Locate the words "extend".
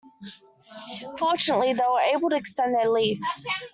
2.35-2.73